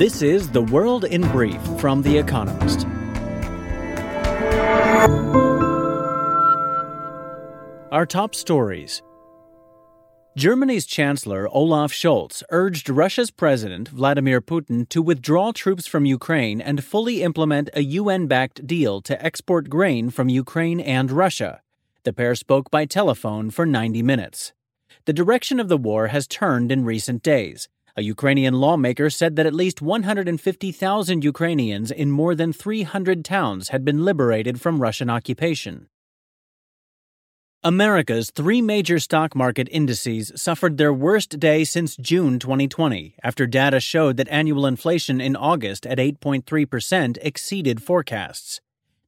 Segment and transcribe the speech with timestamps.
[0.00, 2.86] This is The World in Brief from The Economist.
[7.92, 9.02] Our top stories.
[10.38, 16.82] Germany's Chancellor Olaf Scholz urged Russia's President Vladimir Putin to withdraw troops from Ukraine and
[16.82, 21.60] fully implement a UN backed deal to export grain from Ukraine and Russia.
[22.04, 24.54] The pair spoke by telephone for 90 minutes.
[25.04, 27.68] The direction of the war has turned in recent days.
[28.00, 33.84] A Ukrainian lawmaker said that at least 150,000 Ukrainians in more than 300 towns had
[33.84, 35.86] been liberated from Russian occupation.
[37.62, 43.80] America's three major stock market indices suffered their worst day since June 2020 after data
[43.80, 48.62] showed that annual inflation in August at 8.3% exceeded forecasts.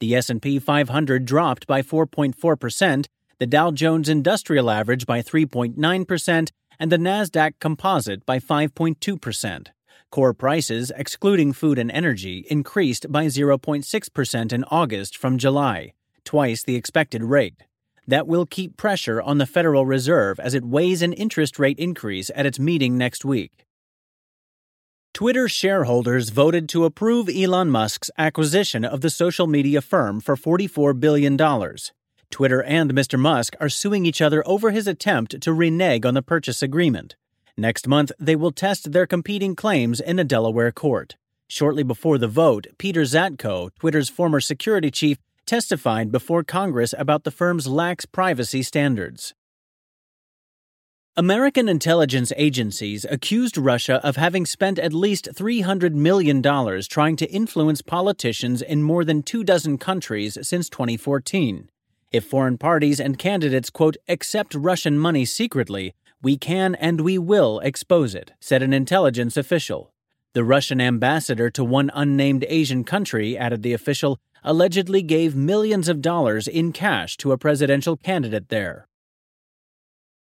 [0.00, 3.06] The S&P 500 dropped by 4.4%,
[3.38, 9.68] the Dow Jones Industrial Average by 3.9%, and the Nasdaq Composite by 5.2%.
[10.10, 15.92] Core prices, excluding food and energy, increased by 0.6% in August from July,
[16.24, 17.64] twice the expected rate.
[18.06, 22.30] That will keep pressure on the Federal Reserve as it weighs an interest rate increase
[22.34, 23.66] at its meeting next week.
[25.12, 30.98] Twitter shareholders voted to approve Elon Musk's acquisition of the social media firm for $44
[30.98, 31.36] billion.
[32.30, 33.18] Twitter and Mr.
[33.18, 37.16] Musk are suing each other over his attempt to renege on the purchase agreement.
[37.56, 41.16] Next month, they will test their competing claims in a Delaware court.
[41.48, 47.30] Shortly before the vote, Peter Zatko, Twitter's former security chief, testified before Congress about the
[47.30, 49.34] firm's lax privacy standards.
[51.16, 56.40] American intelligence agencies accused Russia of having spent at least $300 million
[56.82, 61.70] trying to influence politicians in more than two dozen countries since 2014.
[62.10, 67.60] If foreign parties and candidates, quote, accept Russian money secretly, we can and we will
[67.60, 69.92] expose it, said an intelligence official.
[70.32, 76.00] The Russian ambassador to one unnamed Asian country, added the official, allegedly gave millions of
[76.00, 78.88] dollars in cash to a presidential candidate there.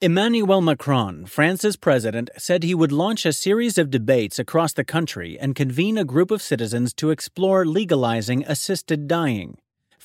[0.00, 5.36] Emmanuel Macron, France's president, said he would launch a series of debates across the country
[5.40, 9.56] and convene a group of citizens to explore legalizing assisted dying.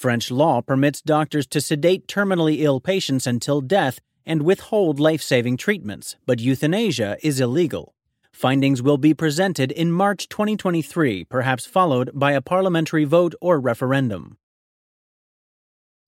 [0.02, 5.58] French law permits doctors to sedate terminally ill patients until death and withhold life saving
[5.58, 7.94] treatments, but euthanasia is illegal.
[8.32, 14.38] Findings will be presented in March 2023, perhaps followed by a parliamentary vote or referendum.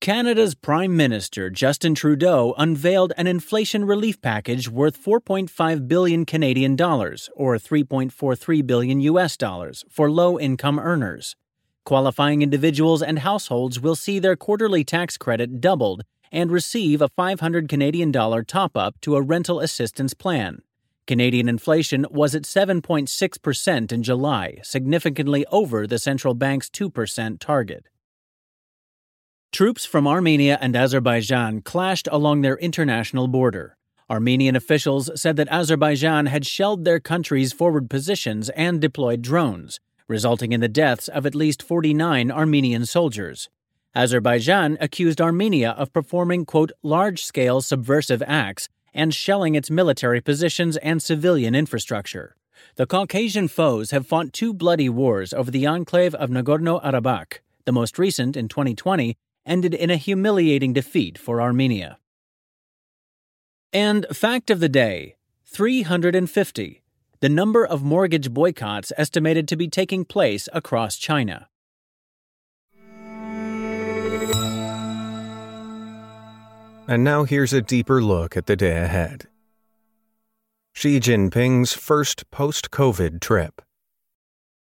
[0.01, 7.29] Canada's Prime Minister Justin Trudeau unveiled an inflation relief package worth 4.5 billion Canadian dollars
[7.35, 11.35] or 3.43 billion US dollars for low-income earners.
[11.85, 17.67] Qualifying individuals and households will see their quarterly tax credit doubled and receive a 500
[17.67, 20.61] Canadian dollar top-up to a rental assistance plan.
[21.05, 27.87] Canadian inflation was at 7.6% in July, significantly over the central bank's 2% target.
[29.51, 33.75] Troops from Armenia and Azerbaijan clashed along their international border.
[34.09, 40.51] Armenian officials said that Azerbaijan had shelled their country's forward positions and deployed drones, resulting
[40.51, 43.49] in the deaths of at least 49 Armenian soldiers.
[43.95, 50.77] Azerbaijan accused Armenia of performing, quote, large scale subversive acts and shelling its military positions
[50.77, 52.35] and civilian infrastructure.
[52.75, 57.39] The Caucasian foes have fought two bloody wars over the enclave of Nagorno Karabakh.
[57.65, 59.15] The most recent, in 2020,
[59.45, 61.97] ended in a humiliating defeat for Armenia.
[63.71, 65.15] And fact of the day
[65.45, 66.82] 350,
[67.23, 71.47] the number of mortgage boycotts estimated to be taking place across China.
[76.85, 79.29] And now here's a deeper look at the day ahead.
[80.73, 83.61] Xi Jinping's first post COVID trip.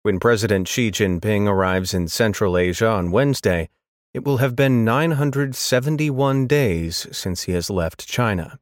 [0.01, 3.69] When President Xi Jinping arrives in Central Asia on Wednesday,
[4.11, 8.57] it will have been 971 days since he has left China.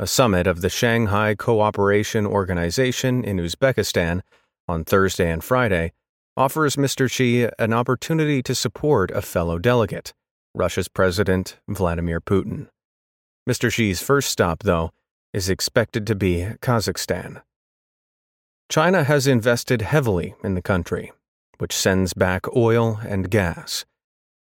[0.00, 4.20] A summit of the Shanghai Cooperation Organization in Uzbekistan
[4.68, 5.92] on Thursday and Friday
[6.36, 7.10] offers Mr.
[7.10, 10.14] Xi an opportunity to support a fellow delegate.
[10.54, 12.68] Russia's President Vladimir Putin.
[13.50, 13.72] Mr.
[13.72, 14.92] Xi's first stop, though,
[15.32, 17.42] is expected to be Kazakhstan.
[18.68, 21.10] China has invested heavily in the country,
[21.58, 23.84] which sends back oil and gas.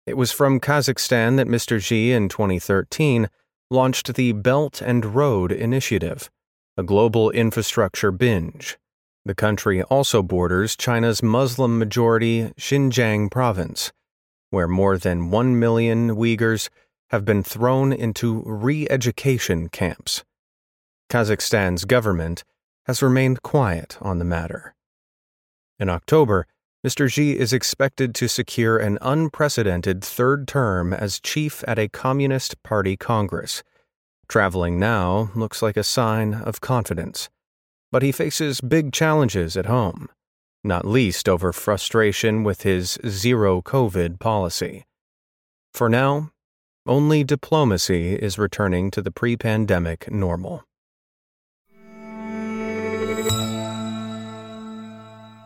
[0.05, 1.81] It was from Kazakhstan that Mr.
[1.81, 3.29] Xi in 2013
[3.71, 6.31] launched the Belt and Road Initiative,
[6.77, 8.79] a global infrastructure binge.
[9.25, 13.93] The country also borders China's Muslim majority Xinjiang province
[14.55, 16.71] where more than 1 million Uyghurs
[17.11, 20.25] have been thrown into re education camps.
[21.11, 22.45] Kazakhstan's government
[22.87, 24.77] has remained quiet on the matter.
[25.81, 26.47] In October,
[26.85, 27.11] Mr.
[27.11, 32.95] Xi is expected to secure an unprecedented third term as chief at a Communist Party
[32.95, 33.63] Congress.
[34.29, 37.31] Traveling now looks like a sign of confidence.
[37.91, 40.11] But he faces big challenges at home,
[40.63, 44.85] not least over frustration with his zero COVID policy.
[45.73, 46.33] For now,
[46.87, 50.65] only diplomacy is returning to the pre pandemic normal.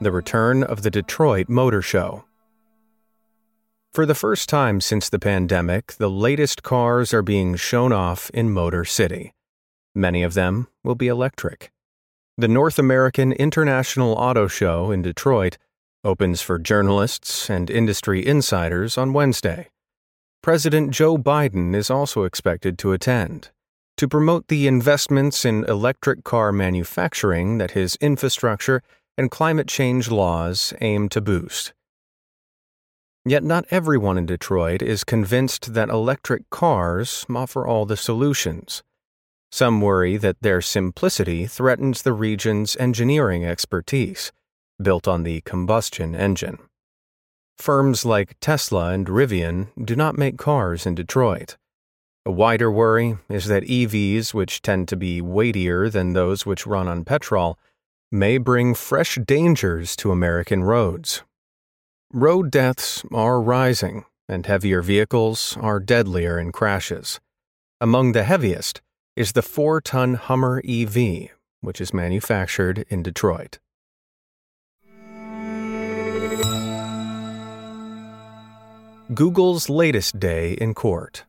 [0.01, 2.25] The return of the Detroit Motor Show.
[3.93, 8.51] For the first time since the pandemic, the latest cars are being shown off in
[8.51, 9.33] Motor City.
[9.95, 11.73] Many of them will be electric.
[12.37, 15.59] The North American International Auto Show in Detroit
[16.05, 19.69] opens for journalists and industry insiders on Wednesday.
[20.43, 23.51] President Joe Biden is also expected to attend
[23.97, 28.81] to promote the investments in electric car manufacturing that his infrastructure
[29.19, 31.75] and climate change laws aim to boost.
[33.25, 38.83] Yet not everyone in Detroit is convinced that electric cars offer all the solutions.
[39.51, 44.31] Some worry that their simplicity threatens the region's engineering expertise,
[44.81, 46.59] built on the combustion engine.
[47.59, 51.57] Firms like Tesla and Rivian do not make cars in Detroit.
[52.25, 56.87] A wider worry is that EVs, which tend to be weightier than those which run
[56.87, 57.59] on petrol,
[58.11, 61.23] may bring fresh dangers to American roads.
[62.13, 67.21] Road deaths are rising, and heavier vehicles are deadlier in crashes.
[67.81, 68.81] Among the heaviest
[69.15, 71.29] is the 4 ton Hummer EV,
[71.61, 73.59] which is manufactured in Detroit.
[79.15, 81.25] Google's latest day in court.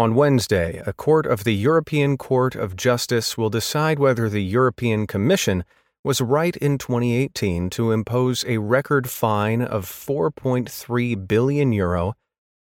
[0.00, 5.06] On Wednesday, a court of the European Court of Justice will decide whether the European
[5.06, 5.62] Commission
[6.02, 12.14] was right in 2018 to impose a record fine of 4.3 billion euro,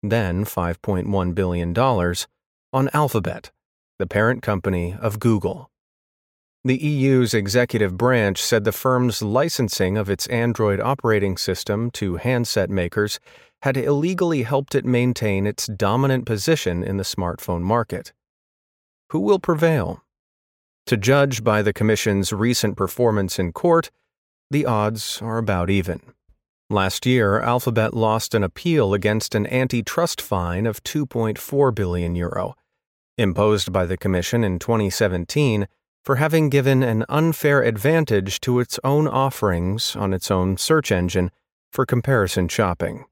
[0.04, 2.28] then 5.1 billion dollars,
[2.74, 3.52] on Alphabet,
[4.00, 5.72] the parent company of Google.
[6.66, 12.70] The EU's executive branch said the firm's licensing of its Android operating system to handset
[12.70, 13.18] makers
[13.62, 18.14] had illegally helped it maintain its dominant position in the smartphone market.
[19.12, 20.04] Who will prevail?
[20.86, 23.92] To judge by the Commission's recent performance in court,
[24.50, 26.02] the odds are about even.
[26.70, 32.56] Last year, Alphabet lost an appeal against an antitrust fine of 2.4 billion euro,
[33.18, 35.68] imposed by the Commission in 2017
[36.06, 41.30] for having given an unfair advantage to its own offerings on its own search engine
[41.72, 43.06] for comparison shopping.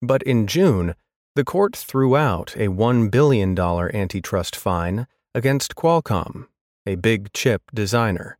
[0.00, 0.94] But in June,
[1.34, 6.46] the court threw out a $1 billion antitrust fine against Qualcomm,
[6.86, 8.38] a big chip designer.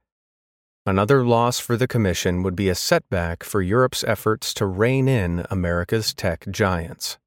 [0.87, 5.45] Another loss for the Commission would be a setback for Europe's efforts to rein in
[5.51, 7.19] America's tech giants.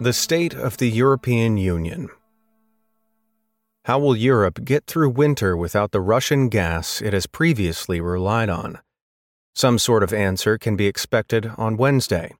[0.00, 2.08] The State of the European Union
[3.84, 8.80] How will Europe get through winter without the Russian gas it has previously relied on?
[9.54, 12.34] Some sort of answer can be expected on Wednesday,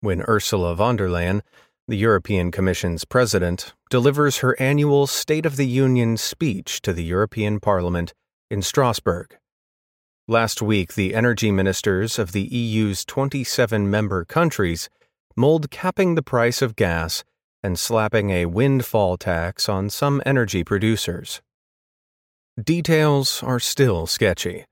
[0.00, 1.40] when Ursula von der Leyen,
[1.86, 7.58] the European Commission's president, delivers her annual State of the Union speech to the European
[7.58, 8.12] Parliament
[8.50, 9.38] in Strasbourg.
[10.26, 14.90] Last week, the energy ministers of the EU's 27 member countries
[15.34, 17.24] mulled capping the price of gas
[17.62, 21.40] and slapping a windfall tax on some energy producers.
[22.62, 24.66] Details are still sketchy.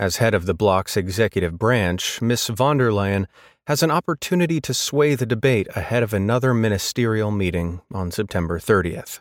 [0.00, 2.46] As head of the bloc's executive branch, Ms.
[2.46, 3.26] von der Leyen
[3.66, 9.20] has an opportunity to sway the debate ahead of another ministerial meeting on September 30th.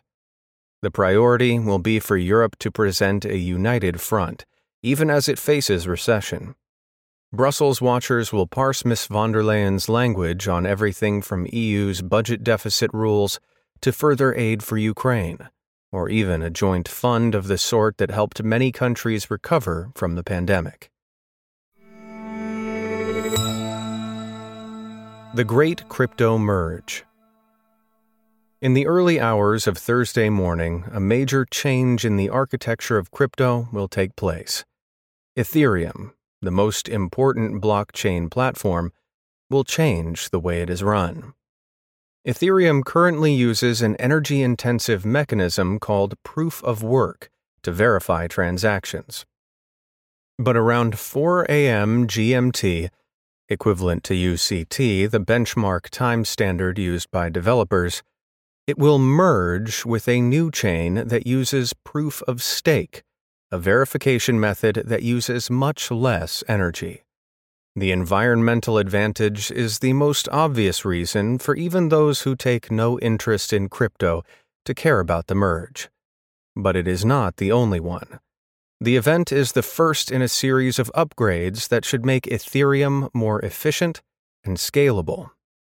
[0.81, 4.45] The priority will be for Europe to present a united front,
[4.81, 6.55] even as it faces recession.
[7.33, 9.07] Brussels watchers will parse Ms.
[9.07, 13.41] von der Leyen's language on everything from EU's budget deficit rules
[13.81, 15.49] to further aid for Ukraine
[15.91, 20.23] or even a joint fund of the sort that helped many countries recover from the
[20.23, 20.89] pandemic.
[25.35, 27.03] The Great Crypto Merge.
[28.61, 33.69] In the early hours of Thursday morning, a major change in the architecture of crypto
[33.71, 34.65] will take place.
[35.37, 38.91] Ethereum, the most important blockchain platform,
[39.49, 41.33] will change the way it is run.
[42.29, 47.31] Ethereum currently uses an energy intensive mechanism called proof of work
[47.63, 49.25] to verify transactions.
[50.37, 52.05] But around 4 a.m.
[52.05, 52.89] GMT,
[53.49, 58.03] equivalent to UCT, the benchmark time standard used by developers,
[58.67, 63.01] it will merge with a new chain that uses proof of stake,
[63.49, 67.01] a verification method that uses much less energy.
[67.79, 73.53] The environmental advantage is the most obvious reason for even those who take no interest
[73.53, 74.25] in crypto
[74.65, 75.87] to care about the merge.
[76.57, 78.19] But it is not the only one.
[78.81, 83.39] The event is the first in a series of upgrades that should make Ethereum more
[83.39, 84.01] efficient
[84.43, 85.29] and scalable,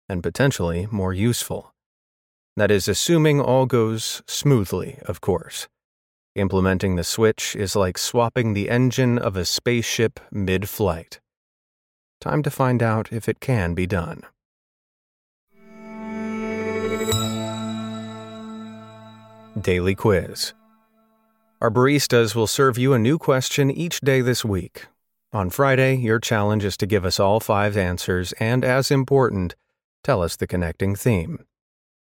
[0.09, 1.75] and potentially more useful.
[2.57, 5.67] That is, assuming all goes smoothly, of course.
[6.33, 11.19] Implementing the switch is like swapping the engine of a spaceship mid flight.
[12.21, 14.23] Time to find out if it can be done.
[19.59, 20.53] Daily Quiz
[21.61, 24.87] Our baristas will serve you a new question each day this week.
[25.31, 29.55] On Friday, your challenge is to give us all five answers and, as important,
[30.03, 31.45] tell us the connecting theme.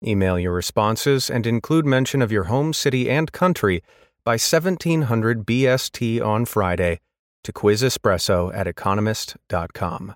[0.05, 3.83] Email your responses and include mention of your home city and country
[4.25, 7.00] by 1700 BST on Friday
[7.45, 10.15] to quizespresso at economist.com.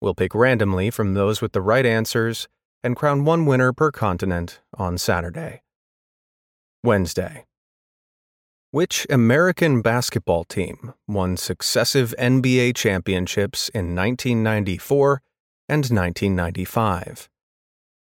[0.00, 2.48] We'll pick randomly from those with the right answers
[2.84, 5.62] and crown one winner per continent on Saturday.
[6.84, 7.44] Wednesday.
[8.70, 15.22] Which American basketball team won successive NBA championships in 1994
[15.68, 17.28] and 1995?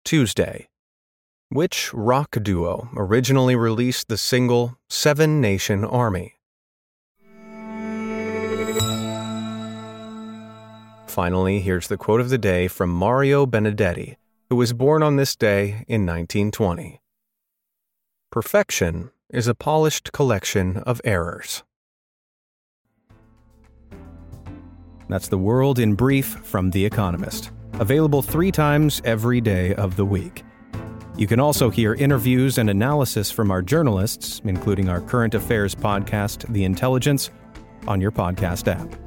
[0.04, 0.68] Tuesday.
[1.50, 6.37] Which rock duo originally released the single Seven Nation Army?
[11.18, 14.18] Finally, here's the quote of the day from Mario Benedetti,
[14.52, 17.02] who was born on this day in 1920.
[18.32, 21.64] Perfection is a polished collection of errors.
[25.10, 30.06] That's the world in brief from The Economist, available three times every day of the
[30.06, 30.44] week.
[31.18, 36.48] You can also hear interviews and analysis from our journalists, including our current affairs podcast,
[36.54, 37.32] The Intelligence,
[37.88, 39.07] on your podcast app.